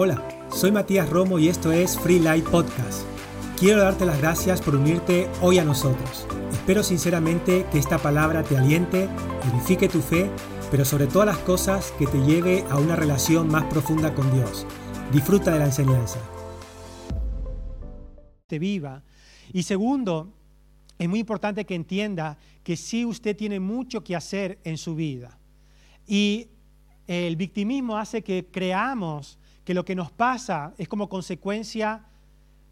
[0.00, 3.02] Hola, soy Matías Romo y esto es Free Light Podcast.
[3.58, 6.24] Quiero darte las gracias por unirte hoy a nosotros.
[6.52, 9.08] Espero sinceramente que esta palabra te aliente,
[9.52, 10.30] edifique tu fe,
[10.70, 14.68] pero sobre todas las cosas que te lleve a una relación más profunda con Dios.
[15.12, 16.20] Disfruta de la enseñanza.
[18.46, 19.02] Te viva.
[19.52, 20.32] Y segundo,
[20.96, 25.40] es muy importante que entienda que sí usted tiene mucho que hacer en su vida.
[26.06, 26.50] Y
[27.08, 32.00] el victimismo hace que creamos que lo que nos pasa es como consecuencia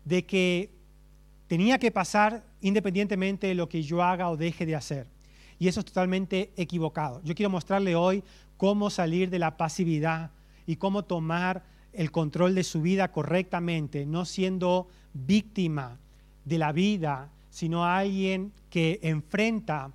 [0.06, 0.70] de que
[1.46, 5.06] tenía que pasar independientemente de lo que yo haga o deje de hacer.
[5.59, 7.20] Y eso es totalmente equivocado.
[7.22, 8.24] Yo quiero mostrarle hoy
[8.56, 10.30] cómo salir de la pasividad
[10.66, 15.98] y cómo tomar el control de su vida correctamente, no siendo víctima
[16.47, 19.91] de la vida, sino alguien que enfrenta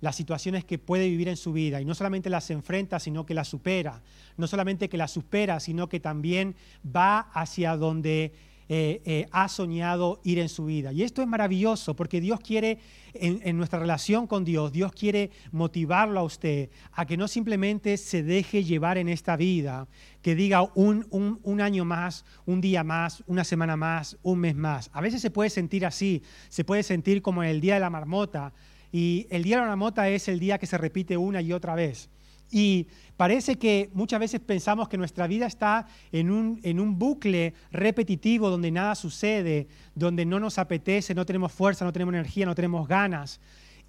[0.00, 3.34] las situaciones que puede vivir en su vida y no solamente las enfrenta, sino que
[3.34, 4.02] las supera.
[4.36, 6.54] No solamente que las supera, sino que también
[6.84, 8.32] va hacia donde
[8.70, 10.92] eh, eh, ha soñado ir en su vida.
[10.92, 12.78] Y esto es maravilloso porque Dios quiere,
[13.14, 18.22] en, nuestra relación con Dios, Dios quiere motivarlo a usted a que no simplemente se
[18.22, 19.88] deje llevar en esta vida,
[20.20, 24.90] que diga un, un año más, un día más, una semana más, un mes más.
[24.92, 28.52] A veces se puede sentir así, se puede sentir como el día de la marmota
[28.92, 31.74] y el día de la mota es el día que se repite una y otra
[31.74, 32.10] vez.
[32.50, 32.86] Y
[33.16, 38.48] parece que muchas veces pensamos que nuestra vida está en un, en un, bucle repetitivo
[38.48, 42.88] donde nada sucede, donde no nos apetece, no tenemos fuerza, no tenemos energía, no tenemos
[42.88, 43.40] ganas.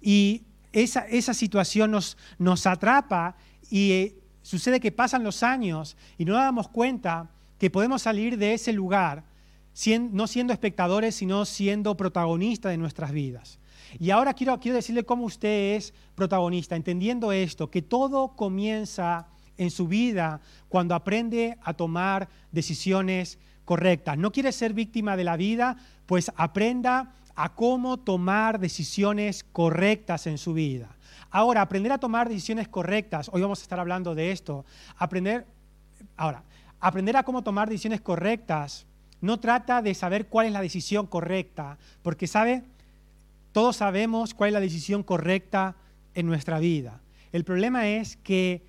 [0.02, 3.36] Y esa, esa situación nos, nos atrapa
[3.70, 8.52] y eh, sucede que pasan los años y no damos cuenta que podemos salir de
[8.54, 9.24] ese lugar
[10.10, 13.59] no siendo espectadores, sino siendo protagonistas de nuestras vidas.
[13.98, 19.70] Y ahora quiero, quiero decirle cómo usted es protagonista, entendiendo esto, que todo comienza en
[19.70, 24.16] su vida cuando aprende a tomar decisiones correctas.
[24.16, 30.38] No quiere ser víctima de la vida, pues aprenda a cómo tomar decisiones correctas en
[30.38, 30.96] su vida.
[31.30, 34.64] Ahora, aprender a tomar decisiones correctas, hoy vamos a estar hablando de esto,
[34.96, 35.46] aprender,
[36.16, 36.42] ahora,
[36.80, 38.86] aprender a cómo tomar decisiones correctas
[39.20, 42.64] no trata de saber cuál es la decisión correcta, porque sabe,
[43.52, 45.76] todos sabemos cuál es la decisión correcta
[46.14, 47.00] en nuestra vida.
[47.32, 48.62] El problema es que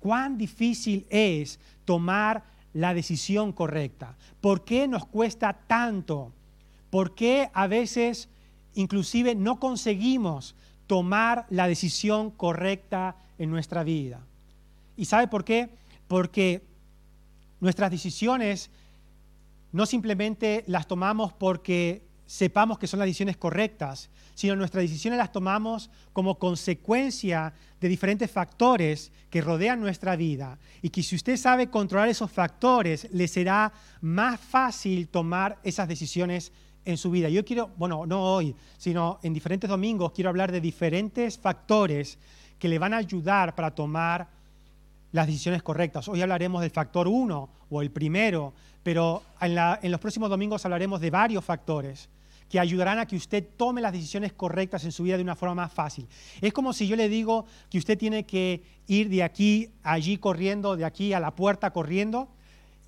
[0.00, 4.16] cuán difícil es tomar la decisión correcta.
[4.40, 6.32] ¿Por qué nos cuesta tanto?
[6.90, 8.28] ¿Por qué a veces
[8.74, 10.54] inclusive no conseguimos
[10.86, 14.20] tomar la decisión correcta en nuestra vida?
[14.96, 15.70] ¿Y sabe por qué?
[16.06, 16.62] Porque
[17.60, 18.70] nuestras decisiones
[19.72, 25.32] no simplemente las tomamos porque sepamos que son las decisiones correctas, sino nuestras decisiones las
[25.32, 31.70] tomamos como consecuencia de diferentes factores que rodean nuestra vida y que si usted sabe
[31.70, 33.72] controlar esos factores, le será
[34.02, 36.52] más fácil tomar esas decisiones
[36.84, 37.30] en su vida.
[37.30, 42.18] Yo quiero, bueno, no hoy, sino en diferentes domingos, quiero hablar de diferentes factores
[42.58, 44.28] que le van a ayudar para tomar
[45.12, 46.06] las decisiones correctas.
[46.08, 48.52] Hoy hablaremos del factor uno o el primero,
[48.82, 52.10] pero en, en los próximos domingos hablaremos de varios factores
[52.48, 55.54] que ayudarán a que usted tome las decisiones correctas en su vida de una forma
[55.54, 56.06] más fácil.
[56.40, 60.16] Es como si yo le digo que usted tiene que ir de aquí a allí
[60.18, 62.28] corriendo, de aquí a la puerta corriendo,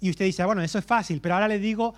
[0.01, 1.95] y usted dice, bueno, eso es fácil, pero ahora le digo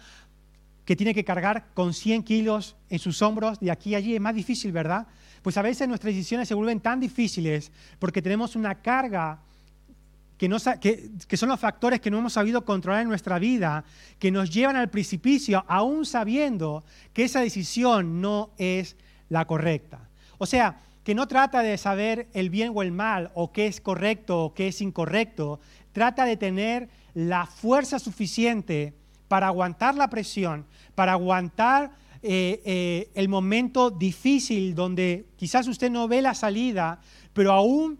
[0.84, 4.20] que tiene que cargar con 100 kilos en sus hombros de aquí a allí, es
[4.20, 5.06] más difícil, ¿verdad?
[5.42, 9.40] Pues a veces nuestras decisiones se vuelven tan difíciles porque tenemos una carga
[10.48, 13.84] que, son los factores que no hemos sabido controlar en nuestra vida,
[14.18, 18.96] que nos llevan al precipicio, aún sabiendo que esa decisión no es
[19.28, 20.08] la correcta.
[20.38, 23.80] O sea, que no trata de saber el bien o el mal, o qué es
[23.80, 25.60] correcto o qué es incorrecto,
[25.92, 28.94] trata de tener la fuerza suficiente
[29.28, 30.66] para aguantar la presión,
[30.96, 31.92] para aguantar
[32.22, 37.00] eh, eh, el momento difícil donde quizás usted no ve la salida,
[37.32, 37.98] pero aún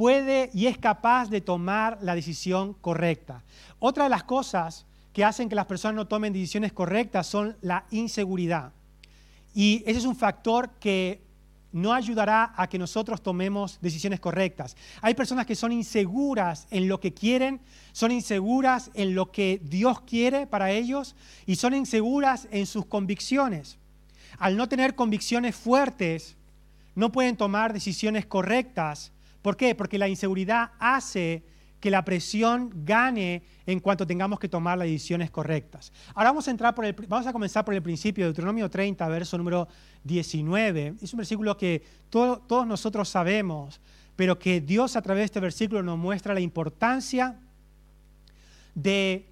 [0.00, 3.44] puede y es capaz de tomar la decisión correcta.
[3.78, 7.84] Otra de las cosas que hacen que las personas no tomen decisiones correctas son la
[7.90, 8.72] inseguridad.
[9.54, 11.20] Y ese es un factor que
[11.72, 14.74] no ayudará a que nosotros tomemos decisiones correctas.
[15.02, 17.60] Hay personas que son inseguras en lo que quieren,
[17.92, 21.14] son inseguras en lo que Dios quiere para ellos
[21.44, 23.76] y son inseguras en sus convicciones.
[24.38, 26.36] Al no tener convicciones fuertes,
[26.94, 29.74] no pueden tomar decisiones correctas ¿Por qué?
[29.74, 31.42] Porque la inseguridad hace
[31.80, 35.92] que la presión gane en cuanto tengamos que tomar las decisiones correctas.
[36.14, 39.08] Ahora vamos a, entrar por el, vamos a comenzar por el principio de Deuteronomio 30,
[39.08, 39.66] verso número
[40.04, 40.94] 19.
[41.00, 43.80] Es un versículo que todos nosotros sabemos,
[44.14, 47.36] pero que Dios a través de este versículo nos muestra la importancia
[48.74, 49.26] de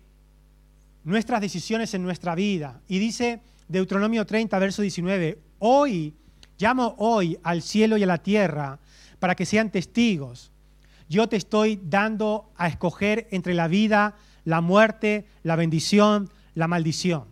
[1.04, 2.80] nuestras decisiones en nuestra vida.
[2.88, 6.14] Y dice Deuteronomio 30, verso 19, hoy,
[6.58, 8.78] llamo hoy al cielo y a la tierra
[9.18, 10.52] para que sean testigos.
[11.08, 17.24] Yo te estoy dando a escoger entre la vida, la muerte, la bendición, la maldición.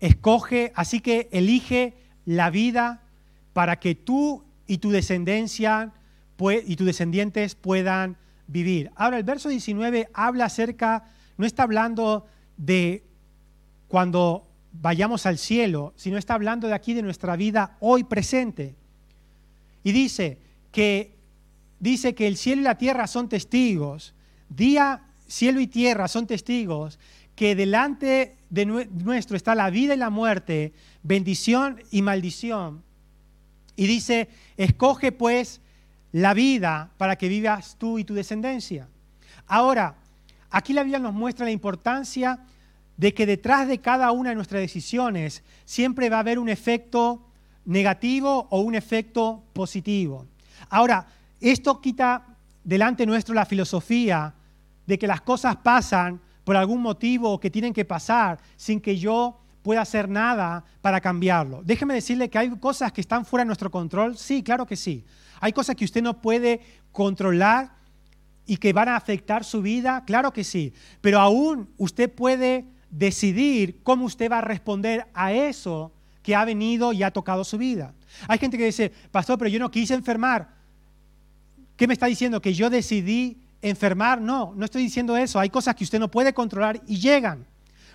[0.00, 1.94] Escoge, así que elige
[2.26, 3.02] la vida
[3.52, 5.92] para que tú y tu descendencia
[6.66, 8.16] y tus descendientes puedan
[8.46, 8.90] vivir.
[8.96, 11.04] Ahora, el verso 19 habla acerca,
[11.38, 12.26] no está hablando
[12.56, 13.04] de
[13.88, 18.74] cuando vayamos al cielo, sino está hablando de aquí de nuestra vida hoy presente.
[19.86, 20.38] Y dice
[20.72, 21.14] que
[21.78, 24.14] dice que el cielo y la tierra son testigos.
[24.48, 26.98] Día, cielo y tierra son testigos
[27.36, 30.72] que delante de nuestro está la vida y la muerte,
[31.04, 32.82] bendición y maldición.
[33.76, 35.60] Y dice, escoge pues
[36.10, 38.88] la vida para que vivas tú y tu descendencia.
[39.46, 39.94] Ahora,
[40.50, 42.40] aquí la Biblia nos muestra la importancia
[42.96, 47.22] de que detrás de cada una de nuestras decisiones siempre va a haber un efecto
[47.66, 50.26] negativo o un efecto positivo.
[50.70, 51.06] Ahora,
[51.40, 52.26] esto quita
[52.64, 54.34] delante nuestro la filosofía
[54.86, 59.40] de que las cosas pasan por algún motivo que tienen que pasar sin que yo
[59.62, 61.60] pueda hacer nada para cambiarlo.
[61.64, 64.16] Déjeme decirle que hay cosas que están fuera de nuestro control.
[64.16, 65.04] Sí, claro que sí.
[65.40, 66.60] Hay cosas que usted no puede
[66.92, 67.74] controlar
[68.46, 70.04] y que van a afectar su vida.
[70.06, 70.72] Claro que sí.
[71.00, 75.92] Pero aún usted puede decidir cómo usted va a responder a eso
[76.26, 77.94] que ha venido y ha tocado su vida.
[78.26, 80.48] Hay gente que dice, pastor, pero yo no quise enfermar.
[81.76, 82.42] ¿Qué me está diciendo?
[82.42, 84.20] ¿Que yo decidí enfermar?
[84.20, 85.38] No, no estoy diciendo eso.
[85.38, 87.46] Hay cosas que usted no puede controlar y llegan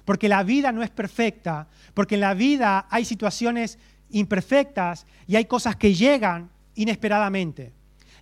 [0.05, 3.77] porque la vida no es perfecta, porque en la vida hay situaciones
[4.11, 7.73] imperfectas y hay cosas que llegan inesperadamente.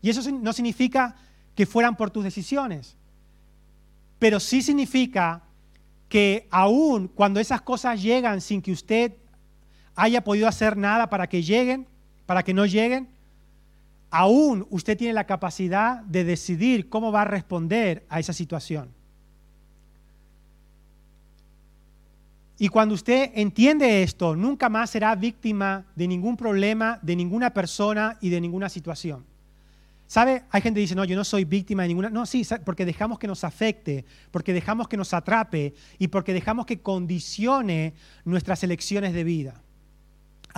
[0.02, 1.18] Y eso no significa
[1.54, 2.96] que fueran por tus decisiones,
[4.18, 5.44] pero sí significa
[6.08, 9.14] que aún cuando esas cosas llegan sin que usted
[10.00, 11.86] haya podido hacer nada para que lleguen,
[12.26, 13.10] para que no lleguen,
[14.10, 18.90] aún usted tiene la capacidad de decidir cómo va a responder a esa situación.
[22.58, 28.18] Y cuando usted entiende esto, nunca más será víctima de ningún problema, de ninguna persona
[28.22, 29.26] y de ninguna situación.
[30.08, 30.44] ¿Sabe?
[30.50, 32.10] Hay gente que dice, no, yo no soy víctima de ninguna.
[32.10, 36.66] No, sí, porque dejamos que nos afecte, porque dejamos que nos atrape y porque dejamos
[36.66, 37.94] que condicione
[38.26, 39.62] nuestras elecciones de vida.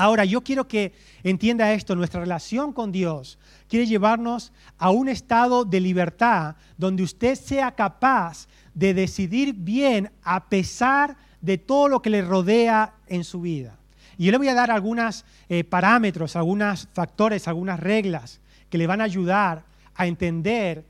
[0.01, 3.37] Ahora, yo quiero que entienda esto, nuestra relación con Dios
[3.67, 10.49] quiere llevarnos a un estado de libertad donde usted sea capaz de decidir bien a
[10.49, 13.77] pesar de todo lo que le rodea en su vida.
[14.17, 18.87] Y yo le voy a dar algunos eh, parámetros, algunos factores, algunas reglas que le
[18.87, 20.83] van a ayudar a entender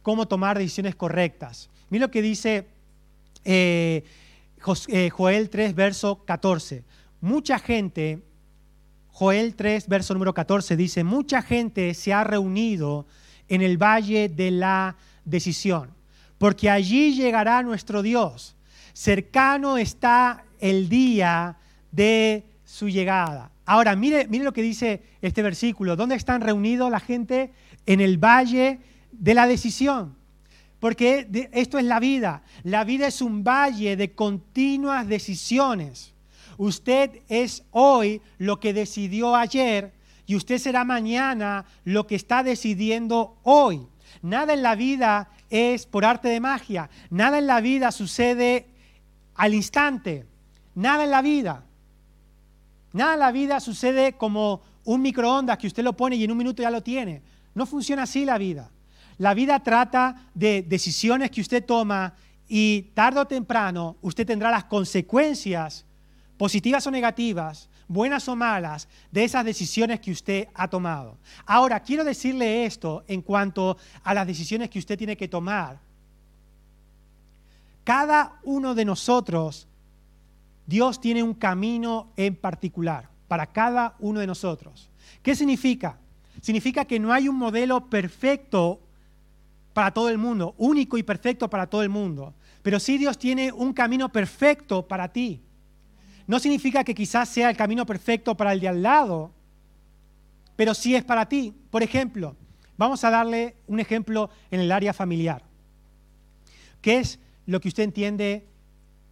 [0.00, 1.70] cómo tomar decisiones correctas.
[1.90, 2.68] Mira lo que dice
[3.44, 4.04] eh,
[4.86, 6.84] eh, Joel 3, verso 14.
[7.20, 8.22] Mucha gente,
[9.14, 13.06] Joel 3, verso número 14, dice, mucha gente se ha reunido
[13.48, 15.90] en el valle de la decisión,
[16.36, 18.54] porque allí llegará nuestro Dios
[18.94, 21.58] cercano está el día
[21.92, 23.50] de su llegada.
[23.66, 25.96] Ahora, mire, mire lo que dice este versículo.
[25.96, 27.52] ¿Dónde están reunidos la gente?
[27.84, 28.78] En el valle
[29.12, 30.16] de la decisión.
[30.80, 32.42] Porque esto es la vida.
[32.62, 36.13] La vida es un valle de continuas decisiones.
[36.56, 39.92] Usted es hoy lo que decidió ayer
[40.26, 43.86] y usted será mañana lo que está decidiendo hoy.
[44.22, 46.88] Nada en la vida es por arte de magia.
[47.10, 48.66] Nada en la vida sucede
[49.34, 50.26] al instante.
[50.74, 51.64] Nada en la vida.
[52.92, 56.38] Nada en la vida sucede como un microondas que usted lo pone y en un
[56.38, 57.22] minuto ya lo tiene.
[57.54, 58.70] No funciona así la vida.
[59.18, 62.14] La vida trata de decisiones que usted toma
[62.48, 65.86] y tarde o temprano usted tendrá las consecuencias,
[66.36, 71.18] positivas o negativas, buenas o malas, de esas decisiones que usted ha tomado.
[71.46, 75.78] Ahora, quiero decirle esto en cuanto a las decisiones que usted tiene que tomar
[77.84, 79.68] cada uno de nosotros,
[80.66, 84.88] Dios tiene un camino en particular para cada uno de nosotros.
[85.22, 85.98] ¿Qué significa?
[86.40, 88.80] Significa que no hay un modelo perfecto
[89.74, 92.32] para todo el mundo, único y perfecto para todo el mundo.
[92.62, 95.42] Pero sí Dios tiene un camino perfecto para ti.
[96.26, 99.32] No significa que quizás sea el camino perfecto para el de al lado,
[100.56, 101.54] pero sí es para ti.
[101.70, 102.36] Por ejemplo,
[102.76, 105.42] vamos a darle un ejemplo en el área familiar,
[106.80, 108.46] que es lo que usted entiende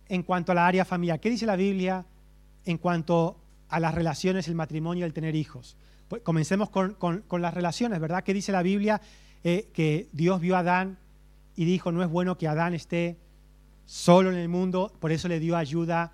[0.08, 1.20] en cuanto a la área familiar.
[1.20, 2.06] ¿Qué dice la Biblia
[2.64, 3.38] en cuanto
[3.68, 5.76] a las relaciones, el matrimonio, el tener hijos?
[6.08, 6.96] Pues comencemos con,
[7.40, 8.24] las relaciones, ¿verdad?
[8.24, 9.00] ¿Qué dice la Biblia?
[9.44, 10.98] Eh, que Dios vio a Adán
[11.56, 13.18] y dijo, no es bueno que Adán esté
[13.86, 16.12] solo en el mundo, por eso le dio ayuda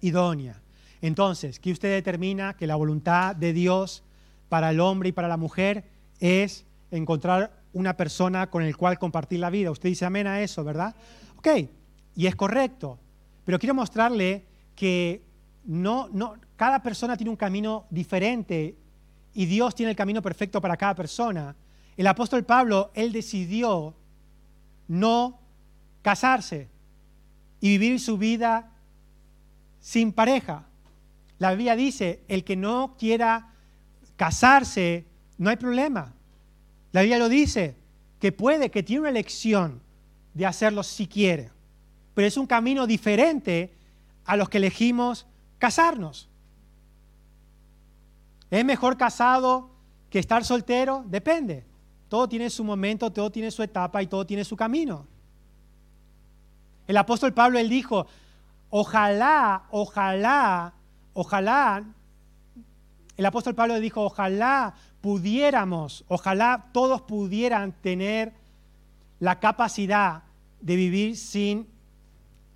[0.00, 0.60] idónea.
[1.02, 4.02] Entonces, ¿qué usted determina que la voluntad de Dios
[4.48, 5.84] para el hombre y para la mujer
[6.20, 9.70] es encontrar una persona con el cual compartir la vida?
[9.70, 10.94] Usted dice amén a eso, ¿verdad?
[11.36, 11.48] Ok,
[12.16, 12.98] y es correcto,
[13.44, 15.22] pero quiero mostrarle que
[15.64, 18.76] no, no, cada persona tiene un camino diferente
[19.34, 21.54] y Dios tiene el camino perfecto para cada persona.
[21.96, 23.94] El apóstol Pablo, él decidió
[24.88, 25.38] no
[26.02, 26.68] casarse
[27.60, 28.72] y vivir su vida
[29.86, 30.64] sin pareja.
[31.38, 33.52] La Biblia dice, el que no quiera
[34.16, 35.06] casarse,
[35.38, 36.12] no hay problema.
[36.90, 37.76] La Biblia lo dice,
[38.18, 39.80] que puede, que tiene una elección
[40.34, 41.52] de hacerlo si quiere.
[42.14, 43.76] Pero es un camino diferente
[44.24, 45.24] a los que elegimos
[45.58, 46.28] casarnos.
[48.50, 49.70] ¿Es mejor casado
[50.10, 51.04] que estar soltero?
[51.06, 51.64] Depende.
[52.08, 55.06] Todo tiene su momento, todo tiene su etapa y todo tiene su camino.
[56.88, 58.08] El apóstol Pablo, él dijo,
[58.70, 60.74] ojalá, ojalá,
[61.12, 61.84] ojalá,
[63.16, 68.34] el apóstol Pablo dijo, ojalá pudiéramos, ojalá todos pudieran tener
[69.20, 70.24] la capacidad
[70.60, 71.68] de vivir sin,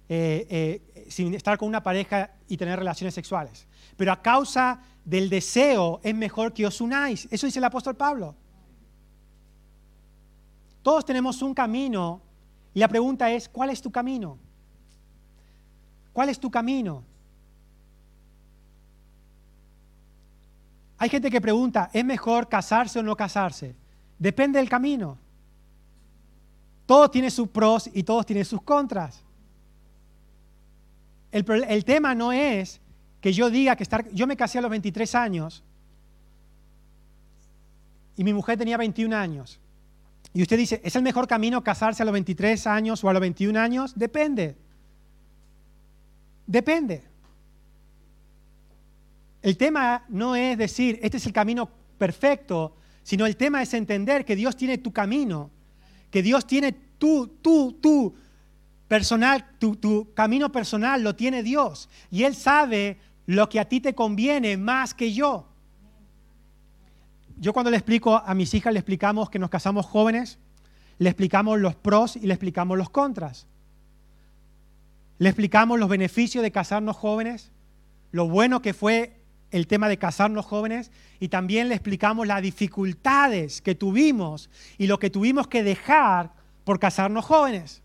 [0.09, 0.47] eh,
[0.95, 3.67] eh, sin estar con una pareja y tener relaciones sexuales.
[3.97, 7.29] Pero a causa del deseo es mejor que os unáis.
[7.31, 8.35] Eso dice el apóstol Pablo.
[10.83, 12.21] Todos tenemos un camino
[12.75, 14.39] y la pregunta es, ¿cuál es tu camino?
[16.13, 17.05] ¿Cuál es tu camino?
[20.99, 23.75] Hay gente que pregunta, ¿es mejor casarse o no casarse?
[24.19, 25.17] Depende del camino.
[26.85, 29.23] Todos tienen sus pros y todos tienen sus contras.
[31.33, 32.81] El, el, tema no es
[33.21, 34.11] que yo diga que estar...
[34.11, 35.63] Yo me casé a los 23 años
[38.17, 39.59] y mi mujer tenía 21 años.
[40.35, 43.21] Y usted dice, ¿es el mejor camino casarse a los 23 años o a los
[43.21, 43.95] 21 años?
[43.97, 44.57] Depende.
[46.51, 47.05] Depende.
[49.41, 54.25] El tema no es decir, este es el camino perfecto, sino el tema es entender
[54.25, 55.53] que Dios tiene tu camino,
[56.11, 58.17] que Dios tiene tu, tu, tu
[58.89, 61.89] personal, tu, tu camino personal lo tiene Dios.
[62.11, 65.47] Y Él sabe lo que a ti te conviene más que yo.
[67.39, 70.41] Yo cuando le explico a mis hijas, le explicamos que nos casamos jóvenes,
[70.99, 73.47] le explicamos los pros y le explicamos los contras.
[75.21, 77.53] Le explicamos los beneficios de casarnos jóvenes,
[78.11, 83.61] lo bueno que fue el tema de casarnos jóvenes y también le explicamos las dificultades
[83.61, 84.49] que tuvimos
[84.79, 86.33] y lo que tuvimos que dejar
[86.65, 87.83] por casarnos jóvenes.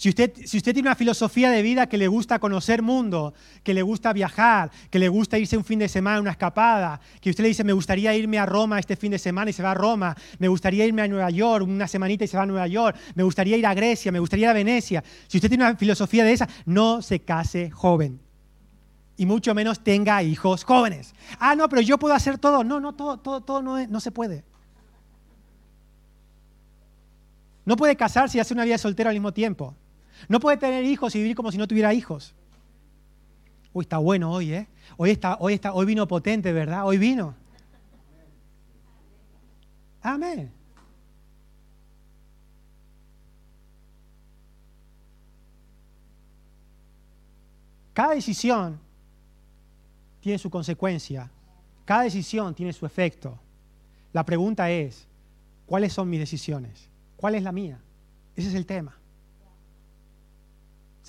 [0.00, 4.14] Si usted, tiene una filosofía de vida que le gusta conocer mundo, que le gusta
[4.14, 7.64] viajar, que le gusta irse un fin de semana, una escapada, que usted le dice,
[7.64, 10.48] me gustaría irme a Roma este fin de semana y se va a Roma, me
[10.48, 13.58] gustaría irme a Nueva York una semanita y se va a Nueva York, me gustaría
[13.58, 15.04] ir a Grecia, me gustaría ir a Venecia.
[15.28, 18.20] Si usted tiene una filosofía de esa, no se case joven
[19.18, 21.14] y mucho menos tenga hijos jóvenes.
[21.38, 22.64] Ah, no, pero yo puedo hacer todo.
[22.64, 24.44] No, no, todo, todo, todo no, no se puede.
[27.66, 29.76] No puede casarse y hacer una vida soltera al mismo tiempo.
[30.28, 32.34] No puede tener hijos y vivir como si no tuviera hijos.
[33.72, 34.68] Uy, está bueno hoy, ¿eh?
[34.96, 36.86] Hoy, está, hoy, está, hoy vino potente, ¿verdad?
[36.86, 37.34] Hoy vino.
[40.02, 40.52] Amén.
[47.92, 48.80] Cada decisión
[50.20, 51.30] tiene su consecuencia.
[51.84, 53.38] Cada decisión tiene su efecto.
[54.12, 55.06] La pregunta es,
[55.66, 56.88] ¿cuáles son mis decisiones?
[57.16, 57.80] ¿Cuál es la mía?
[58.34, 58.99] Ese es el tema.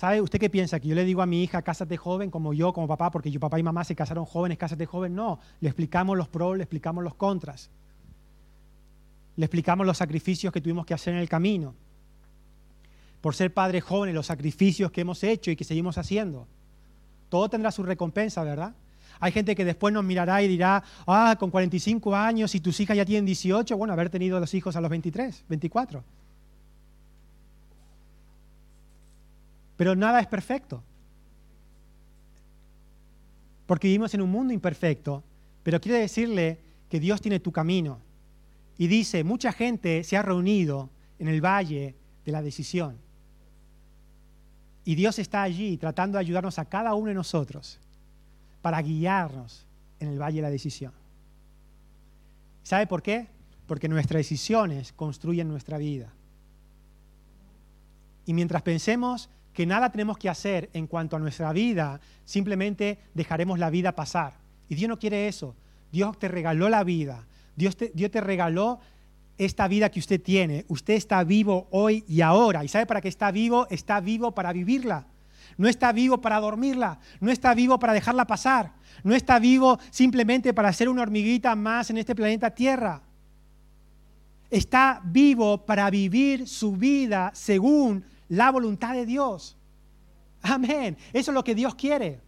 [0.02, 0.80] ¿Sabe usted qué piensa?
[0.80, 3.38] Que yo le digo a mi hija, cásate joven, como yo, como papá, porque yo
[3.38, 5.14] papá y mamá se casaron jóvenes, cásate joven.
[5.14, 7.70] No, le explicamos los pros, le explicamos los contras.
[9.36, 11.76] Le explicamos los sacrificios que tuvimos que hacer en el camino.
[13.20, 16.48] Por ser padres jóvenes, los sacrificios que hemos hecho y que seguimos haciendo.
[17.28, 18.74] Todo tendrá su recompensa, ¿verdad?
[19.20, 22.96] Hay gente que después nos mirará y dirá, ah, con 45 años y tus hijas
[22.96, 26.02] ya tienen 18, bueno, haber tenido los hijos a los 23, 24.
[29.76, 30.82] Pero nada es perfecto.
[33.66, 35.22] Porque vivimos en un mundo imperfecto.
[35.62, 37.98] Pero quiero decirle que Dios tiene tu camino.
[38.78, 42.96] Y dice, mucha gente se ha reunido en el valle de la decisión.
[44.84, 47.78] Y Dios está allí tratando de ayudarnos a cada uno de nosotros
[48.60, 49.64] para guiarnos
[50.00, 50.92] en el valle de la decisión.
[52.62, 53.28] ¿Sabe por qué?
[53.66, 56.12] Porque nuestras decisiones construyen nuestra vida.
[58.26, 63.58] Y mientras pensemos que nada tenemos que hacer en cuanto a nuestra vida, simplemente dejaremos
[63.58, 64.34] la vida pasar.
[64.68, 65.54] Y Dios no quiere eso.
[65.90, 67.26] Dios te regaló la vida.
[67.54, 68.80] Dios te, Dios te regaló
[69.36, 70.64] esta vida que usted tiene.
[70.68, 72.64] Usted está vivo hoy y ahora.
[72.64, 73.66] ¿Y sabe para qué está vivo?
[73.70, 75.06] Está vivo para vivirla.
[75.58, 76.98] No está vivo para dormirla.
[77.20, 78.72] No está vivo para dejarla pasar.
[79.04, 83.02] No está vivo simplemente para ser una hormiguita más en este planeta Tierra.
[84.50, 89.58] Está vivo para vivir su vida según la voluntad de Dios.
[90.40, 90.96] Amén.
[91.12, 92.18] Eso es lo que Dios quiere.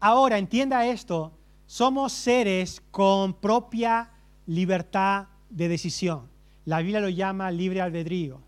[0.00, 1.32] Ahora, entienda esto.
[1.66, 4.10] Somos seres con propia
[4.46, 6.28] libertad de decisión.
[6.64, 8.40] La Biblia lo llama libre albedrío.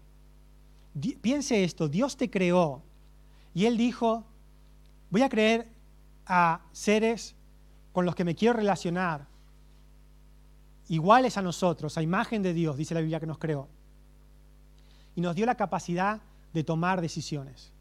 [1.21, 2.83] Piense esto, Dios te creó
[3.55, 4.25] y Él dijo,
[5.11, 5.69] voy a creer
[6.26, 7.37] a seres
[7.93, 9.28] con los que me quiero relacionar,
[10.88, 13.69] iguales a nosotros, a imagen de Dios, dice la Biblia que nos creó.
[15.16, 16.20] Y nos dio la capacidad
[16.52, 17.73] de tomar decisiones.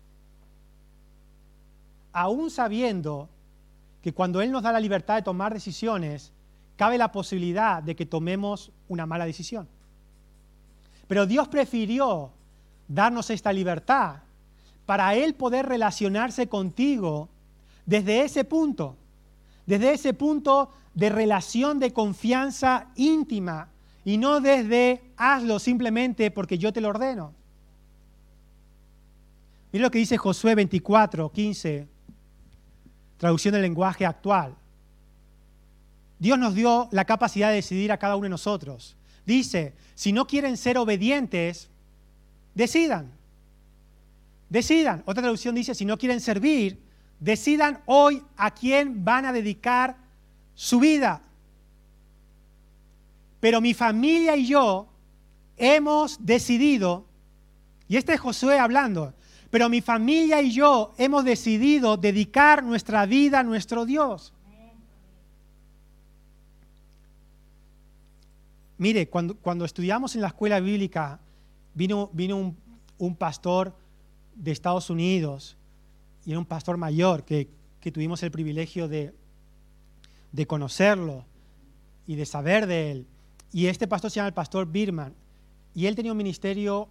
[2.11, 3.29] Aún sabiendo
[4.01, 6.31] que cuando Él nos da la libertad de tomar decisiones,
[6.75, 9.67] cabe la posibilidad de que tomemos una mala decisión.
[11.07, 12.31] Pero Dios prefirió
[12.87, 14.17] darnos esta libertad
[14.85, 17.29] para Él poder relacionarse contigo
[17.85, 18.95] desde ese punto,
[19.65, 23.69] desde ese punto de relación de confianza íntima
[24.05, 27.33] y no desde hazlo simplemente porque yo te lo ordeno.
[29.73, 31.87] Mira lo que dice Josué 24, 15,
[33.17, 34.55] traducción del lenguaje actual.
[36.19, 38.95] Dios nos dio la capacidad de decidir a cada uno de nosotros.
[39.25, 41.69] Dice, si no quieren ser obedientes,
[42.53, 43.11] decidan.
[44.49, 45.03] Decidan.
[45.05, 46.79] Otra traducción dice, si no quieren servir,
[47.19, 49.97] decidan hoy a quién van a dedicar
[50.53, 51.21] su vida.
[53.39, 54.87] Pero mi familia y yo
[55.57, 57.05] hemos decidido,
[57.87, 59.13] y este es Josué hablando,
[59.49, 64.33] pero mi familia y yo hemos decidido dedicar nuestra vida a nuestro Dios.
[68.77, 71.19] Mire, cuando, cuando estudiamos en la escuela bíblica,
[71.73, 72.57] vino, vino un,
[72.97, 73.73] un, pastor
[74.35, 75.55] de Estados Unidos,
[76.25, 77.47] y era un pastor mayor que,
[77.79, 79.13] que tuvimos el privilegio de,
[80.31, 81.23] de conocerlo
[82.07, 83.07] y de saber de él.
[83.55, 85.15] Y este pastor se llama el pastor Birman.
[85.73, 86.89] Y él tenía un ministerio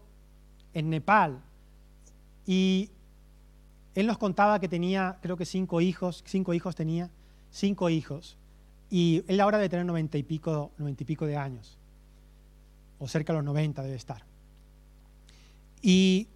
[0.73, 1.43] en Nepal.
[2.47, 2.89] Y
[3.95, 7.11] él nos contaba que tenía, creo que cinco hijos, cinco hijos tenía,
[7.51, 8.39] cinco hijos.
[8.89, 11.77] Y él ahora debe tener noventa y pico, noventa y pico de años,
[12.99, 14.25] o cerca de los noventa debe estar.
[15.83, 16.29] Y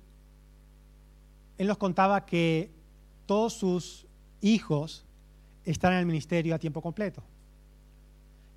[1.57, 2.71] él nos contaba que
[3.25, 4.07] todos sus
[4.43, 5.07] hijos
[5.64, 7.23] están en el ministerio a tiempo completo.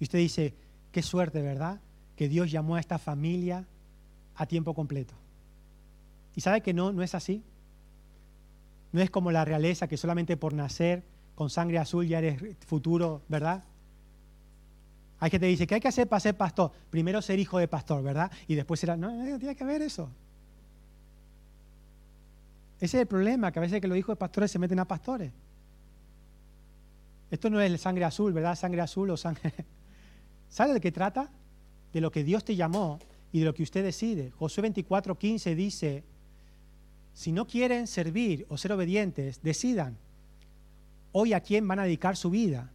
[0.01, 0.53] Y usted dice,
[0.91, 1.79] qué suerte, ¿verdad?
[2.15, 3.65] Que Dios llamó a esta familia
[4.35, 5.13] a tiempo completo.
[6.35, 7.43] ¿Y sabe que no, no es así?
[8.91, 11.03] No es como la realeza que solamente por nacer
[11.35, 13.63] con sangre azul ya eres futuro, ¿verdad?
[15.19, 16.71] Hay gente que dice, ¿qué hay que hacer para ser pastor?
[16.89, 18.31] Primero ser hijo de pastor, ¿verdad?
[18.47, 20.09] Y después será, no, no tiene que ver eso.
[22.79, 24.85] Ese es el problema, que a veces que los hijos de pastores se meten a
[24.85, 25.31] pastores.
[27.29, 28.55] Esto no es sangre azul, ¿verdad?
[28.55, 29.53] Sangre azul o sangre...
[30.51, 31.31] ¿Sabe de qué trata?
[31.93, 32.99] De lo que Dios te llamó
[33.31, 34.31] y de lo que usted decide.
[34.31, 36.03] Josué 24, 15 dice,
[37.13, 39.97] si no quieren servir o ser obedientes, decidan
[41.13, 42.69] hoy a quién van a dedicar su vida.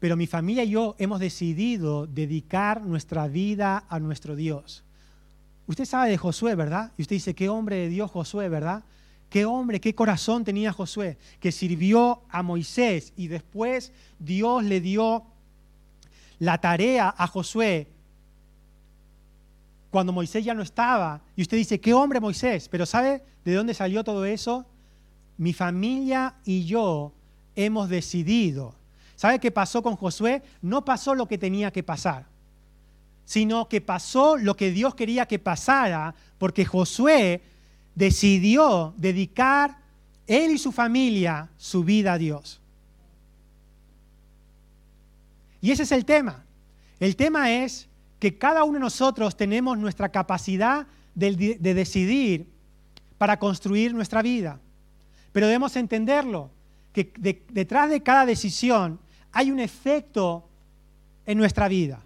[0.00, 4.82] Pero mi familia y yo hemos decidido dedicar nuestra vida a nuestro Dios.
[5.68, 6.92] Usted sabe de Josué, ¿verdad?
[6.98, 8.84] Y usted dice, qué hombre de Dios Josué, ¿verdad?
[9.30, 15.24] Qué hombre, qué corazón tenía Josué, que sirvió a Moisés y después Dios le dio
[16.38, 17.88] la tarea a Josué
[19.90, 21.22] cuando Moisés ya no estaba.
[21.36, 24.66] Y usted dice, qué hombre Moisés, pero ¿sabe de dónde salió todo eso?
[25.36, 27.12] Mi familia y yo
[27.54, 28.74] hemos decidido
[29.16, 30.42] ¿Sabe qué pasó con Josué?
[30.60, 32.26] No pasó lo que tenía que pasar,
[33.24, 37.42] sino que pasó lo que Dios quería que pasara, porque Josué
[37.94, 39.78] decidió dedicar
[40.26, 42.60] él y su familia su vida a Dios.
[45.64, 46.44] Y ese es el tema.
[47.00, 52.46] El tema es que cada uno de nosotros tenemos nuestra capacidad de, decidir
[53.16, 54.60] para construir nuestra vida.
[55.32, 56.50] Pero debemos entenderlo,
[56.92, 57.10] que
[57.48, 59.00] detrás de cada decisión
[59.32, 60.46] hay un efecto
[61.24, 62.02] en nuestra vida.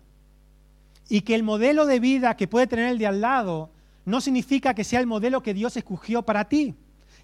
[1.09, 3.73] Y que el modelo de vida que puede tener el de al lado
[4.05, 6.77] no significa que sea el modelo que Dios escogió para ti.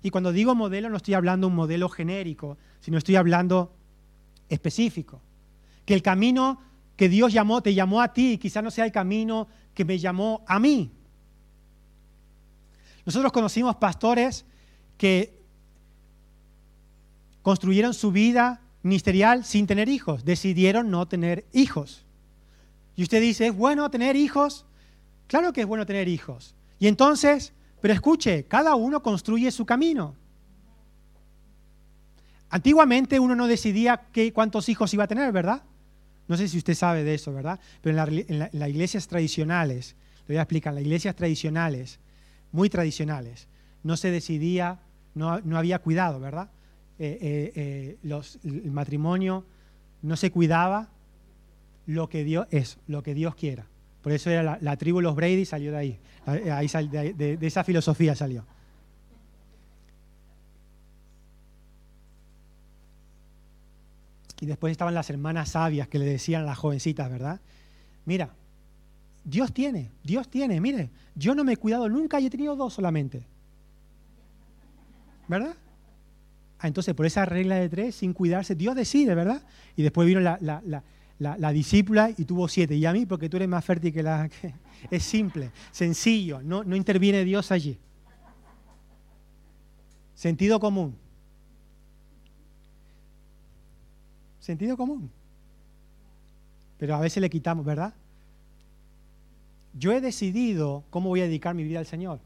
[0.02, 3.72] Y cuando digo modelo no estoy hablando un modelo genérico, sino estoy hablando
[4.48, 5.20] específico.
[5.84, 6.60] Que el camino
[6.96, 10.44] que Dios llamó, te llamó a ti, quizás no sea el camino que me llamó
[10.46, 10.90] a mí.
[13.04, 14.44] Nosotros conocimos pastores
[14.96, 15.38] que
[17.42, 20.24] construyeron su vida ministerial sin tener hijos.
[20.24, 22.04] Decidieron no tener hijos.
[22.96, 24.64] Y usted dice, ¿es bueno tener hijos?
[25.26, 26.54] Claro que es bueno tener hijos.
[26.78, 30.14] Y entonces, pero escuche, cada uno construye su camino.
[32.48, 35.62] Antiguamente uno no decidía qué, cuántos hijos iba a tener, ¿verdad?
[36.28, 37.60] No sé si usted sabe de eso, ¿verdad?
[37.80, 42.00] Pero en, las iglesias tradicionales, le voy a explicar, en las iglesias tradicionales,
[42.52, 43.48] muy tradicionales,
[43.82, 44.80] no se decidía,
[45.14, 46.50] no, no había cuidado, ¿verdad?
[46.98, 49.44] Eh, eh, eh, el matrimonio
[50.02, 50.88] no se cuidaba
[51.86, 53.66] lo que Dios es, lo que Dios quiera.
[54.00, 58.44] Por eso era la, tribu Los Brady salió de ahí, de esa filosofía salió.
[64.40, 67.40] Y después estaban las hermanas sabias que le decían a las jovencitas, ¿verdad?
[68.04, 68.34] Mira,
[69.24, 72.74] Dios tiene, Dios tiene, mire, yo no me he cuidado nunca y he tenido dos
[72.74, 73.24] solamente.
[75.28, 75.54] ¿Verdad?
[76.58, 79.42] Ah, entonces, por esa regla de tres, sin cuidarse, Dios decide, ¿verdad?
[79.76, 80.38] Y después vino la,
[81.18, 82.74] la, discípula y tuvo siete.
[82.74, 84.28] Y a mí, porque tú eres más fértil que la...
[84.90, 87.78] es simple, sencillo, no, no interviene Dios allí.
[90.14, 90.96] Sentido común.
[94.44, 95.10] Sentido común.
[96.76, 97.94] Pero a veces le quitamos, ¿verdad?
[99.72, 102.20] Yo he decidido cómo voy a dedicar mi vida al Señor.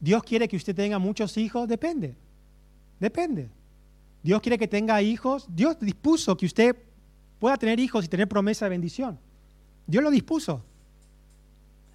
[0.00, 2.14] Dios quiere que usted tenga muchos hijos, depende.
[2.98, 3.50] Depende.
[4.22, 5.46] Dios quiere que tenga hijos.
[5.54, 6.74] Dios dispuso que usted
[7.38, 9.18] pueda tener hijos y tener promesa de bendición.
[9.86, 10.64] Dios lo dispuso.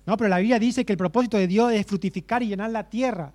[0.06, 2.88] No, pero la Biblia dice que el propósito de Dios es fructificar y llenar la
[2.88, 3.34] tierra.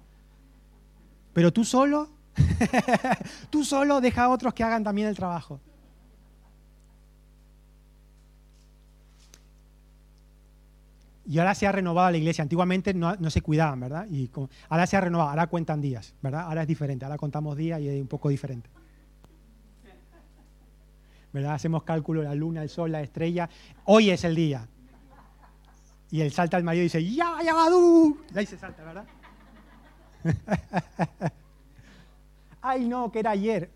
[1.33, 2.09] Pero tú solo,
[3.51, 5.59] tú solo deja a otros que hagan también el trabajo.
[11.29, 12.43] Y ahora se ha renovado la iglesia.
[12.43, 14.07] Antiguamente no, se cuidaban, ¿verdad?
[14.09, 14.31] Y
[14.69, 16.43] ahora se ha renovado, ahora cuentan días, ¿verdad?
[16.43, 18.71] Ahora es diferente, ahora contamos días y es un poco diferente.
[21.33, 21.55] ¿Verdad?
[21.55, 23.51] Hacemos cálculo, la luna, el sol, la estrella.
[23.85, 24.69] Hoy es el día.
[26.11, 28.19] Y él salta al marido y dice, ¡Ya, ya, Badu!
[28.33, 29.05] Y ahí se salta, ¿verdad?
[32.63, 33.71] ¡Ay, no, que era ayer!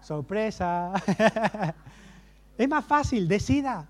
[0.00, 0.92] Sorpresa.
[2.58, 3.86] es más fácil, decida.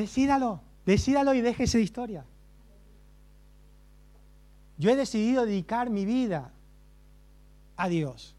[0.00, 2.24] Decídalo, decídalo y déjese de historia.
[4.78, 6.52] Yo he decidido dedicar mi vida
[7.76, 8.34] a Dios.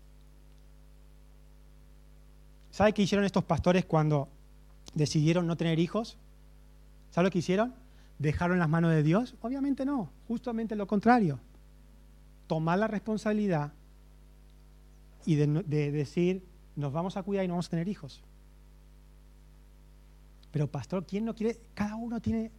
[2.72, 4.28] ¿Sabe qué hicieron estos pastores cuando
[4.96, 6.18] decidieron no tener hijos?
[7.12, 7.76] ¿Sabe lo que hicieron?
[8.18, 9.36] ¿Dejaron las manos de Dios?
[9.44, 11.38] Obviamente no, justamente lo contrario.
[12.48, 13.72] Tomar la responsabilidad
[15.28, 16.44] y de, de decir,
[16.76, 18.24] nos vamos a cuidar y no vamos a tener hijos.
[20.52, 21.60] Pero pastor, ¿quién no quiere?
[21.74, 22.52] Cada uno tiene,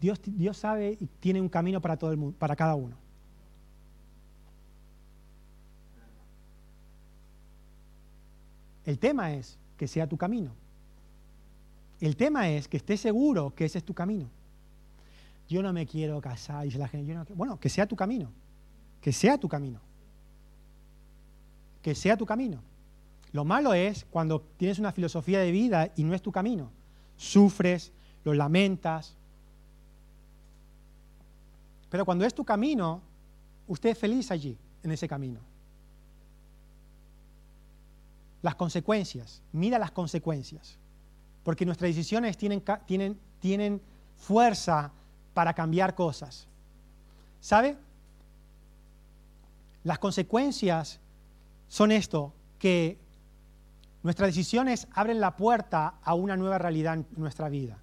[0.00, 2.96] Dios, Dios sabe y tiene un camino para todo el mundo, para cada uno.
[8.84, 10.52] El tema es que sea tu camino.
[12.00, 14.30] El tema es que estés seguro que ese es tu camino.
[15.48, 17.12] Yo no me quiero casar, dice la gente.
[17.12, 18.30] Yo no, bueno, que sea tu camino.
[19.00, 19.80] Que sea tu camino.
[21.82, 22.62] Que sea tu camino.
[23.32, 26.70] Lo malo es cuando tienes una filosofía de vida y no es tu camino
[27.16, 27.92] sufres,
[28.24, 29.14] lo lamentas.
[31.88, 33.00] Pero cuando es tu camino,
[33.68, 35.40] usted es feliz allí, en ese camino.
[38.42, 40.78] Las consecuencias, mira las consecuencias,
[41.42, 43.80] porque nuestras decisiones tienen, tienen, tienen
[44.16, 44.92] fuerza
[45.34, 46.46] para cambiar cosas.
[47.40, 47.76] ¿Sabe?
[49.84, 50.98] Las consecuencias
[51.68, 52.98] son esto, que
[54.06, 57.76] Nuestras decisiones abren la puerta a una nueva realidad en nuestra vida.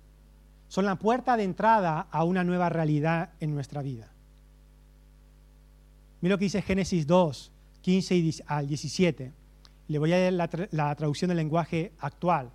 [0.69, 4.09] Son la puerta de entrada a una nueva realidad en nuestra vida.
[6.21, 9.33] Mira lo que dice Génesis 2, 15 al 17.
[9.89, 12.49] Le voy a leer la, la traducción del lenguaje actual.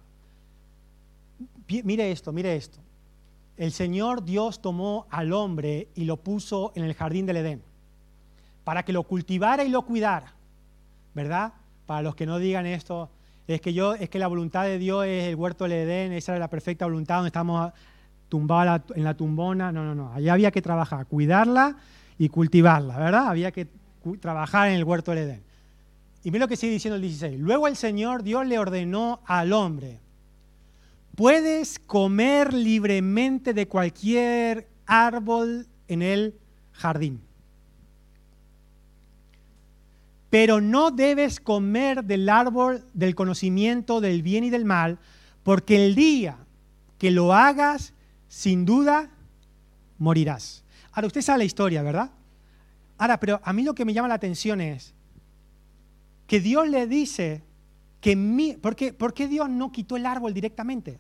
[1.69, 2.79] Mire esto, mire esto.
[3.59, 7.63] El Señor Dios tomó al hombre y lo puso en el jardín del Edén
[8.65, 10.33] para que lo cultivara y lo cuidara.
[11.13, 11.53] ¿Verdad?
[11.85, 13.11] Para los que no digan esto,
[13.55, 16.33] es que yo, es que la voluntad de Dios es el huerto del Edén, esa
[16.33, 17.73] era la perfecta voluntad donde estamos
[18.29, 19.73] tumbados en la tumbona.
[19.73, 20.13] No, no, no.
[20.13, 21.77] Allá había que trabajar, cuidarla
[22.19, 23.29] y cultivarla, ¿verdad?
[23.29, 23.67] Había que
[24.21, 25.43] trabajar en el huerto del Edén.
[26.25, 27.41] Y mira lo que sigue diciendo el 16.
[27.41, 30.01] Luego el Señor Dios le ordenó al hombre,
[31.15, 36.35] puedes comer libremente de cualquier árbol en el
[36.73, 37.28] jardín
[40.31, 44.99] pero no debes comer del árbol del conocimiento del bien y del mal,
[45.43, 46.37] porque el día
[46.99, 47.95] que lo hagas,
[48.29, 49.11] sin duda,
[49.99, 50.65] morirás.
[50.93, 52.11] Ahora, usted sabe la historia, ¿verdad?
[52.99, 54.93] Ahora, pero a mí lo que me llama la atención es
[56.27, 57.43] que Dios le dice
[58.01, 60.99] que mi, ¿por, qué, ¿por qué Dios no quitó el árbol directamente?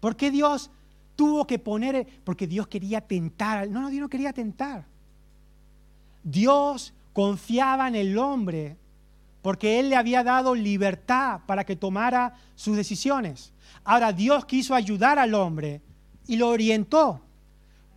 [0.00, 0.70] ¿Por qué Dios
[1.16, 2.06] tuvo que poner?
[2.24, 3.68] Porque Dios quería tentar.
[3.68, 4.84] No, no, Dios no quería tentar.
[6.22, 8.76] Dios confiaba en el hombre
[9.42, 13.52] porque Él le había dado libertad para que tomara sus decisiones.
[13.84, 15.80] Ahora Dios quiso ayudar al hombre
[16.26, 17.22] y lo orientó.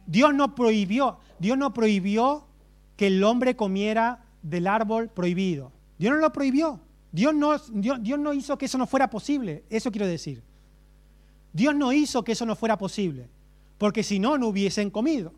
[0.05, 2.47] Dios no prohibió, Dios no prohibió
[2.95, 5.71] que el hombre comiera del árbol prohibido.
[5.97, 6.79] Dios no lo prohibió.
[7.11, 9.63] Dios no, Dios, Dios no hizo que eso no fuera posible.
[9.69, 10.41] Eso quiero decir.
[11.53, 13.29] Dios no hizo que eso no fuera posible.
[13.77, 15.33] Porque si no, no hubiesen comido.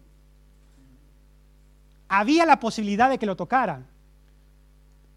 [2.08, 3.86] Había la posibilidad de que lo tocaran.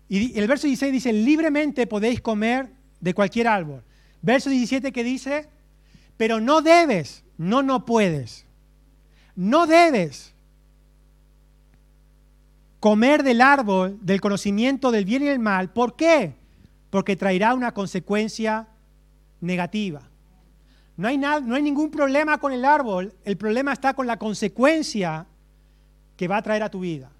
[0.08, 2.70] Y el verso 16 dice, libremente podéis comer
[3.00, 3.82] de cualquier árbol.
[4.22, 5.48] Verso 17 que dice,
[6.16, 8.46] pero no debes, no, no puedes.
[9.36, 10.34] No debes
[12.80, 15.70] comer del árbol del conocimiento del bien y del mal.
[15.70, 16.34] ¿Por qué?
[16.90, 18.66] Porque traerá una consecuencia
[19.40, 20.02] negativa.
[20.96, 24.18] No hay, nada, no hay ningún problema con el árbol, el problema está con la
[24.18, 25.26] consecuencia
[26.18, 27.10] que va a traer a tu vida.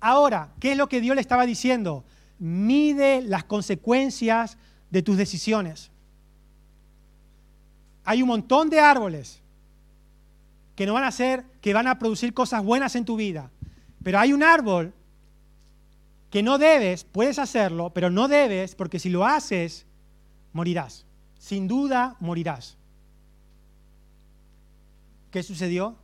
[0.00, 2.04] Ahora, ¿qué es lo que Dios le estaba diciendo?
[2.38, 4.56] Mide las consecuencias
[4.90, 5.90] de tus decisiones.
[8.04, 9.42] Hay un montón de árboles
[10.76, 13.50] que no van a hacer, que van a producir cosas buenas en tu vida.
[14.04, 14.94] Pero hay un árbol
[16.30, 19.84] que no debes, puedes hacerlo, pero no debes, porque si lo haces,
[20.52, 21.06] morirás.
[21.38, 22.76] Sin duda, morirás.
[25.32, 25.96] ¿Qué sucedió?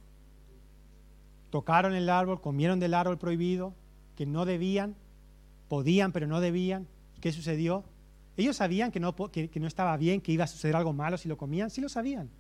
[1.53, 3.75] Tocaron el árbol, comieron del árbol prohibido,
[4.17, 4.97] que no debían,
[5.69, 6.89] podían pero no debían.
[7.21, 7.85] ¿Qué sucedió?
[8.39, 11.29] Ellos sabían que no, que, no estaba bien, que iba a suceder algo malo si
[11.29, 12.31] lo comían, sí lo sabían.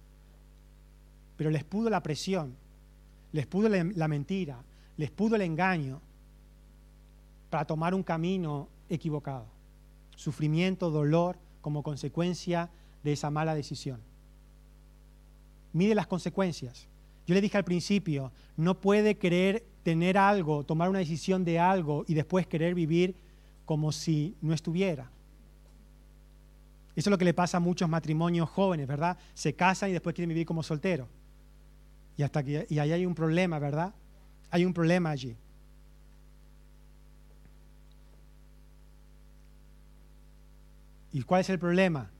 [1.36, 2.56] Pero les pudo la presión,
[3.32, 4.64] les pudo la, la mentira,
[4.96, 6.00] les pudo el engaño
[7.50, 9.44] para tomar un camino equivocado.
[10.16, 12.70] Sufrimiento, dolor como consecuencia
[13.04, 14.00] de esa mala decisión.
[15.74, 16.88] Mide las consecuencias.
[17.26, 22.04] Yo le dije al principio, no puede querer tener algo, tomar una decisión de algo
[22.08, 23.14] y después querer vivir
[23.64, 25.10] como si no estuviera.
[26.94, 29.16] Eso es lo que le pasa a muchos matrimonios jóvenes, ¿verdad?
[29.34, 31.08] Se casan y después quieren vivir como solteros.
[32.16, 33.94] Y, hasta que, y ahí hay un problema, ¿verdad?
[34.50, 35.36] Hay un problema allí.
[41.12, 42.10] ¿Y cuál es el problema?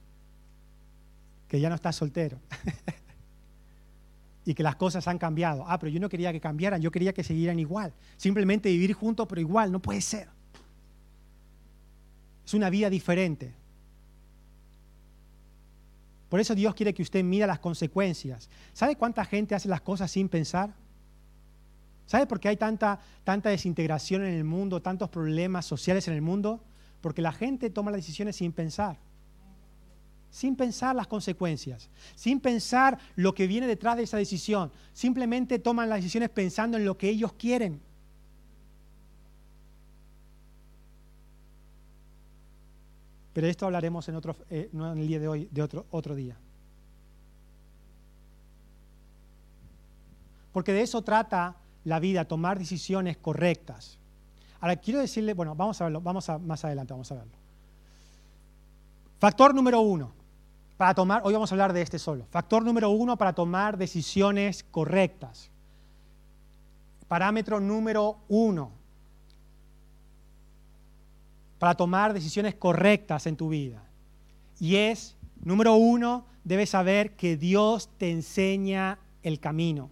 [1.47, 2.39] Que ya no estás soltero.
[4.45, 5.65] y que las cosas han cambiado.
[5.67, 7.93] Ah, pero yo no quería que cambiaran, yo quería que siguieran igual.
[8.17, 10.27] Simplemente vivir juntos, pero igual, no puede ser.
[12.45, 13.53] Es una vida diferente.
[16.29, 18.49] Por eso Dios quiere que usted mida las consecuencias.
[18.73, 20.73] ¿Sabe cuánta gente hace las cosas sin pensar?
[22.05, 26.21] ¿Sabe por qué hay tanta, tanta desintegración en el mundo, tantos problemas sociales en el
[26.21, 26.61] mundo?
[27.01, 28.97] Porque la gente toma las decisiones sin pensar
[30.33, 34.71] sin pensar las consecuencias, sin pensar lo que viene detrás de esa decisión.
[34.91, 37.79] Simplemente toman las decisiones pensando en lo que ellos quieren.
[43.31, 46.15] Pero esto hablaremos en, otro, eh, no en el día de hoy, de otro, otro
[46.15, 46.35] día.
[50.51, 53.99] Porque de eso trata la vida, tomar decisiones correctas.
[54.59, 57.33] Ahora quiero decirle, bueno, vamos a verlo, vamos a más adelante, vamos a verlo.
[59.19, 60.22] Factor número uno
[60.83, 62.25] para tomar, hoy vamos a hablar de este solo.
[62.29, 65.49] Factor número uno para tomar decisiones correctas.
[67.07, 68.69] Parámetro número uno
[71.57, 73.81] para tomar decisiones correctas en tu vida.
[74.59, 79.89] Y es, número uno, debes saber que Dios te enseña el camino.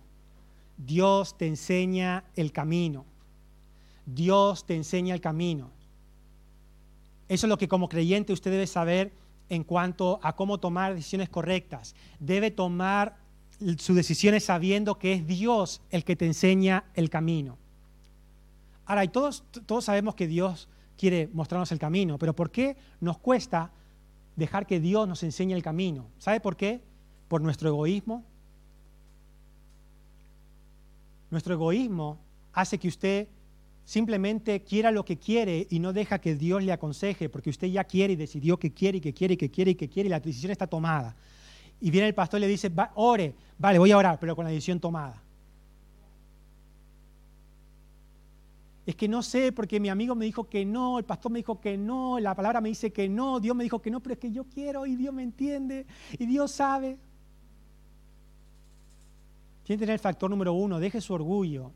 [0.75, 3.05] Dios te enseña el camino.
[4.05, 5.69] Dios te enseña el camino.
[7.29, 9.20] Eso es lo que como creyente usted debe saber
[9.51, 11.93] en cuanto a cómo tomar decisiones correctas.
[12.21, 13.17] Debe tomar
[13.77, 17.57] sus decisiones sabiendo que es Dios el que te enseña el camino.
[18.85, 23.17] Ahora, y todos, todos sabemos que Dios quiere mostrarnos el camino, pero ¿por qué nos
[23.17, 23.71] cuesta
[24.37, 26.07] dejar que Dios nos enseñe el camino?
[26.17, 26.81] ¿Sabe por qué?
[27.27, 28.23] Por nuestro egoísmo.
[31.29, 32.19] Nuestro egoísmo
[32.53, 33.27] hace que usted
[33.85, 37.83] simplemente quiera lo que quiere y no deja que Dios le aconseje, porque usted ya
[37.83, 40.09] quiere y decidió que quiere y que quiere y que quiere y que quiere y
[40.09, 41.15] la decisión está tomada.
[41.79, 44.51] Y viene el pastor y le dice, ore, vale, voy a orar, pero con la
[44.51, 45.21] decisión tomada.
[48.85, 51.59] Es que no sé, porque mi amigo me dijo que no, el pastor me dijo
[51.59, 54.19] que no, la palabra me dice que no, Dios me dijo que no, pero es
[54.19, 55.85] que yo quiero y Dios me entiende
[56.17, 56.97] y Dios sabe.
[59.63, 61.71] Tiene que tener el factor número uno, deje su orgullo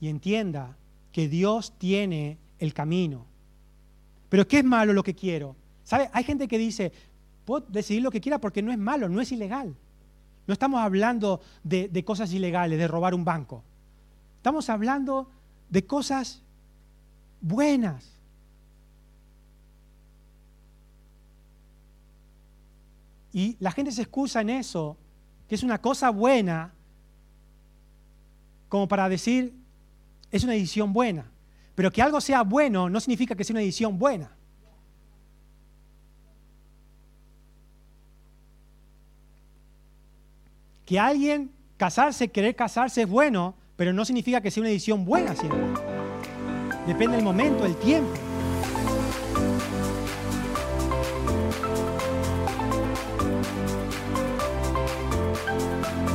[0.00, 0.76] y entienda
[1.12, 3.26] que Dios tiene el camino.
[4.28, 5.54] Pero ¿qué es malo lo que quiero?
[5.84, 6.08] ¿Sabe?
[6.12, 6.92] Hay gente que dice,
[7.44, 9.76] puedo decidir lo que quiera porque no es malo, no es ilegal.
[10.46, 13.62] No estamos hablando de, de cosas ilegales, de robar un banco.
[14.38, 15.28] Estamos hablando
[15.68, 16.42] de cosas
[17.40, 18.08] buenas.
[23.32, 24.96] Y la gente se excusa en eso,
[25.48, 26.72] que es una cosa buena,
[28.68, 29.61] como para decir,
[30.32, 31.30] es una edición buena.
[31.74, 34.30] Pero que algo sea bueno no significa que sea una edición buena.
[40.84, 45.34] Que alguien casarse, querer casarse es bueno, pero no significa que sea una edición buena
[45.36, 45.60] siempre.
[46.86, 48.12] Depende del momento, el tiempo.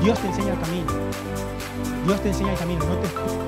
[0.03, 0.93] Dios te enseña el camino.
[2.05, 3.46] Dios te enseña el camino, no te